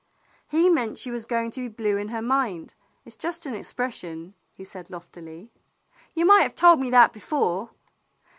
[0.47, 2.73] "He meant she was going to be blue in her mind.
[3.05, 5.51] It 's just an expression," he said loftily.
[6.15, 7.69] "You might have told me that before."